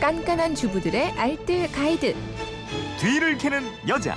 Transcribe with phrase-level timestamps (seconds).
[0.00, 2.14] 깐깐한 주부들의 알뜰 가이드.
[2.98, 4.16] 뒤를 캐는 여자.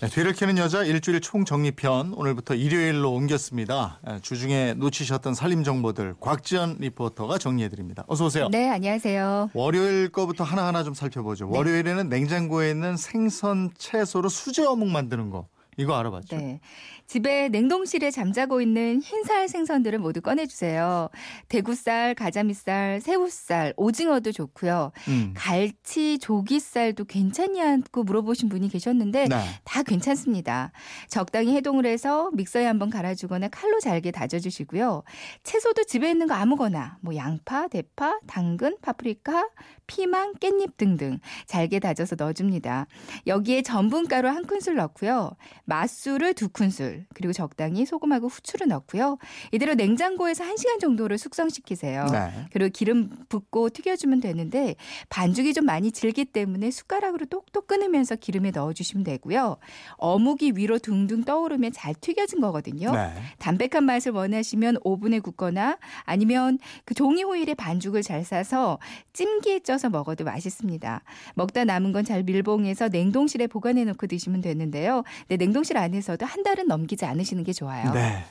[0.00, 4.00] 네, 뒤를 캐는 여자 일주일 총정리편 오늘부터 일요일로 옮겼습니다.
[4.10, 8.02] 예, 주중에 놓치셨던 살림 정보들 곽지연 리포터가 정리해드립니다.
[8.08, 8.48] 어서 오세요.
[8.48, 9.50] 네, 안녕하세요.
[9.54, 11.48] 월요일 거부터 하나하나 좀 살펴보죠.
[11.48, 15.46] 월요일에는 냉장고에 있는 생선, 채소로 수제 어묵 만드는 거.
[15.76, 16.36] 이거 알아봤죠?
[16.36, 16.60] 네.
[17.06, 21.08] 집에 냉동실에 잠자고 있는 흰살 생선들을 모두 꺼내주세요.
[21.48, 24.92] 대구살, 가자미살, 새우살, 오징어도 좋고요.
[25.08, 25.34] 음.
[25.36, 29.36] 갈치, 조기살도 괜찮냐고 물어보신 분이 계셨는데 네.
[29.64, 30.70] 다 괜찮습니다.
[31.08, 35.02] 적당히 해동을 해서 믹서에 한번 갈아주거나 칼로 잘게 다져주시고요.
[35.42, 39.48] 채소도 집에 있는 거 아무거나 뭐 양파, 대파, 당근, 파프리카,
[39.86, 42.86] 피망, 깻잎 등등 잘게 다져서 넣어줍니다.
[43.26, 45.32] 여기에 전분가루 한 큰술 넣고요.
[45.70, 49.16] 맛술을 두 큰술 그리고 적당히 소금하고 후추를 넣고요.
[49.52, 52.06] 이대로 냉장고에서 1시간 정도를 숙성시키세요.
[52.06, 52.30] 네.
[52.52, 54.74] 그리고 기름 붓고 튀겨주면 되는데
[55.08, 59.56] 반죽이 좀 많이 질기 때문에 숟가락으로 똑똑 끊으면서 기름에 넣어주시면 되고요.
[59.96, 62.92] 어묵이 위로 둥둥 떠오르면 잘 튀겨진 거거든요.
[62.92, 63.14] 네.
[63.38, 68.78] 담백한 맛을 원하시면 오븐에 굽거나 아니면 그 종이 호일에 반죽을 잘 싸서
[69.12, 71.02] 찜기에 쪄서 먹어도 맛있습니다.
[71.34, 75.04] 먹다 남은 건 잘 밀봉해서 냉동실에 보관해 놓고 드시면 되는데요.
[75.28, 77.92] 네, 냉동 실 안에서도 한 달은 넘기지 않으시는 게 좋아요.
[77.92, 78.24] 네.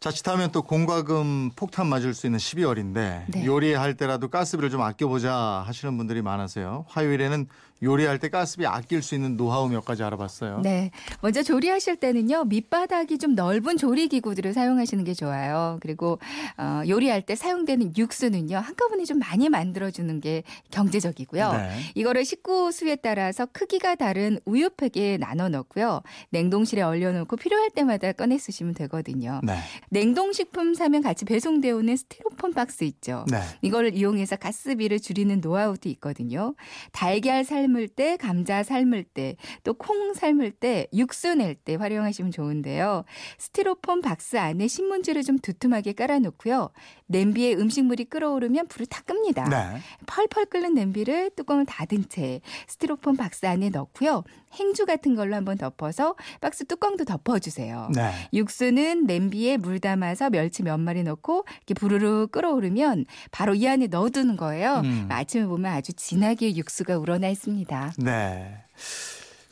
[0.00, 3.46] 자칫하면 또 공과금 폭탄 맞을 수 있는 12월인데 네.
[3.46, 6.86] 요리할 때라도 가스비를 좀 아껴보자 하시는 분들이 많아서요.
[6.88, 7.46] 화요일에는
[7.82, 10.60] 요리할 때 가스비 아낄 수 있는 노하우 몇 가지 알아봤어요.
[10.60, 10.90] 네.
[11.20, 15.78] 먼저 조리하실 때는요, 밑바닥이 좀 넓은 조리 기구들을 사용하시는 게 좋아요.
[15.80, 16.18] 그리고,
[16.56, 21.52] 어, 요리할 때 사용되는 육수는요, 한꺼번에 좀 많이 만들어 주는 게 경제적이고요.
[21.52, 21.70] 네.
[21.94, 26.02] 이거를 식구 수에 따라서 크기가 다른 우유팩에 나눠 넣고요.
[26.30, 29.40] 냉동실에 얼려 놓고 필요할 때마다 꺼내 쓰시면 되거든요.
[29.42, 29.56] 네.
[29.90, 33.24] 냉동식품 사면 같이 배송되어 오는 스티로폼 박스 있죠.
[33.30, 33.40] 네.
[33.62, 36.54] 이걸 이용해서 가스비를 줄이는 노하우도 있거든요.
[36.92, 43.04] 달걀 삶을 때, 감자 삶을 때, 또 콩 삶을 때, 육수 낼 때 활용하시면 좋은데요.
[43.38, 46.70] 스티로폼 박스 안에 신문지를 좀 두툼하게 깔아놓고요.
[47.06, 49.44] 냄비에 음식물이 끓어오르면 불을 다 끕니다.
[49.44, 49.80] 네.
[50.06, 54.24] 펄펄 끓는 냄비를 뚜껑을 닫은 채 스티로폼 박스 안에 넣고요.
[54.54, 57.90] 행주 같은 걸로 한번 덮어서 박스 뚜껑도 덮어주세요.
[57.94, 58.12] 네.
[58.32, 64.36] 육수는 냄비에 물 담아서 멸치 몇 마리 넣고 이렇게 부르르 끓어오르면 바로 이 안에 넣어두는
[64.36, 64.80] 거예요.
[64.84, 65.06] 음.
[65.10, 67.94] 아침에 보면 아주 진하게 육수가 우러나 있습니다.
[67.98, 68.56] 네.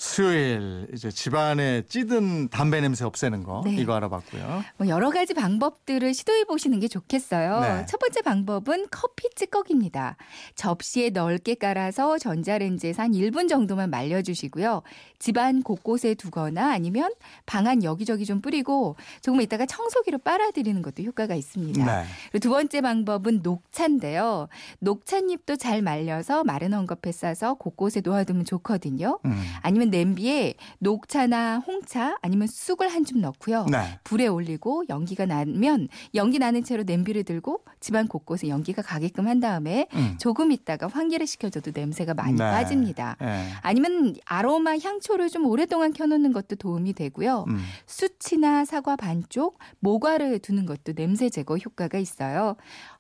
[0.01, 3.75] 수요일 이제 집안에 찌든 담배 냄새 없애는 거 네.
[3.75, 4.65] 이거 알아봤고요.
[4.79, 7.61] 뭐 여러 가지 방법들을 시도해 보시는 게 좋겠어요.
[7.61, 7.87] 네.
[7.87, 10.17] 첫 번째 방법은 커피 찌꺼기입니다.
[10.55, 14.81] 접시에 넓게 깔아서 전자레인지에서 한 1분 정도만 말려주시고요.
[15.19, 17.13] 집안 곳곳에 두거나 아니면
[17.45, 21.85] 방안 여기저기 좀 뿌리고 조금 있다가 청소기로 빨아들이는 것도 효과가 있습니다.
[21.85, 22.07] 네.
[22.31, 24.49] 그리고 두 번째 방법은 녹차인데요.
[24.79, 29.19] 녹차잎도 잘 말려서 마른 헝겊에 싸서 곳곳에 놓아두면 좋거든요.
[29.27, 29.45] 음.
[29.61, 33.65] 아니면 냄비에 녹차나 홍차 아니면 쑥을 한 줌 넣고요.
[33.71, 33.99] 네.
[34.05, 39.89] 불에 올리고 연기가 나면 연기 나는 채로 냄비를 들고 집안 곳곳에 연기가 가게끔 한 다음에
[39.95, 40.17] 음.
[40.21, 42.39] 조금 있다가 환기를 시켜줘도 냄새가 많이 네.
[42.45, 43.17] 빠집니다.
[43.21, 43.49] 네.
[43.63, 47.47] 아니면 아로마 향초를 좀 오랫동안 켜놓는 것도 도움이 되고요.
[47.49, 47.59] 음.
[47.87, 52.57] 숯이나 사과 반쪽, 모과를 두는 것도 냄새 제거 효과가 있어요.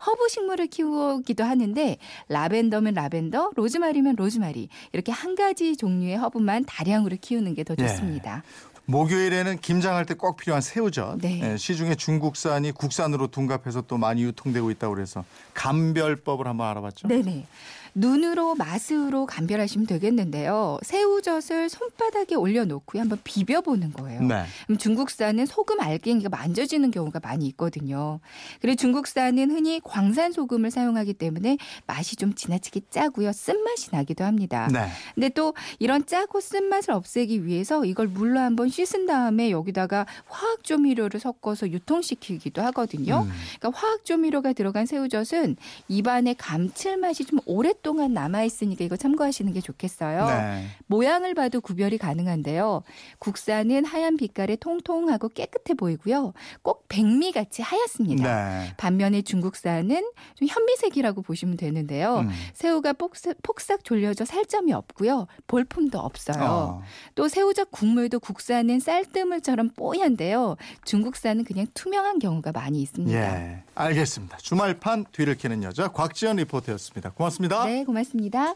[0.07, 7.55] 허브 식물을 키우기도 하는데 라벤더면 라벤더, 로즈마리면 로즈마리 이렇게 한 가지 종류의 허브만 다량으로 키우는
[7.55, 7.87] 게 더 예.
[7.87, 8.43] 좋습니다.
[8.91, 11.19] 목요일에는 김장할 때 꼭 필요한 새우젓.
[11.19, 11.41] 네.
[11.53, 15.25] 예, 시중에 중국산이 국산으로 둔갑해서 또 많이 유통되고 있다고 그래서
[15.55, 17.09] 감별법을 한번 알아봤죠.
[17.09, 17.47] 네네.
[17.93, 20.79] 눈으로 맛으로 감별하시면 되겠는데요.
[20.83, 24.23] 새우젓을 손바닥에 올려놓고 한번 비벼보는 거예요.
[24.23, 24.45] 네.
[24.67, 28.21] 그럼 중국산은 소금 알갱이가 만져지는 경우가 많이 있거든요.
[28.61, 31.59] 그리고 중국산은 흔히 광산 소금을 사용하기 때문에
[31.89, 33.33] 맛이 좀 지나치게 짜고요.
[33.33, 34.69] 쓴맛이 나기도 합니다.
[34.73, 34.87] 네.
[35.17, 41.21] 근데 또 이런 짜고 쓴맛을 없애기 위해서 이걸 물로 한번 씻은 다음에 여기다가 화학 조미료를
[41.21, 43.27] 섞어서 유통시키기도 하거든요.
[43.27, 43.33] 음.
[43.59, 45.57] 그러니까 화학 조미료가 들어간 새우젓은
[45.89, 50.27] 입안에 감칠맛이 좀 오랫동안 남아 있으니까 이거 참고하시는 게 좋겠어요.
[50.27, 50.67] 네.
[50.87, 52.83] 모양을 봐도 구별이 가능한데요.
[53.19, 56.33] 국산은 하얀 빛깔에 통통하고 깨끗해 보이고요.
[56.63, 58.61] 꼭 백미 같이 하얗습니다.
[58.61, 58.75] 네.
[58.77, 62.21] 반면에 중국산은 좀 현미색이라고 보시면 되는데요.
[62.21, 62.31] 음.
[62.55, 65.27] 새우가 폭삭, 폭삭 졸려져 살점이 없고요.
[65.47, 66.43] 볼품도 없어요.
[66.43, 66.83] 어.
[67.15, 70.57] 또 새우젓 국물도 국산은 쌀뜨물처럼 뽀얀데요.
[70.85, 73.13] 중국산은 그냥 투명한 경우가 많이 있습니다.
[73.13, 73.63] 예.
[73.75, 74.37] 알겠습니다.
[74.37, 77.11] 주말판 뒤를 캐는 여자 곽지연 리포터였습니다.
[77.11, 77.65] 고맙습니다.
[77.65, 78.55] 네, 고맙습니다.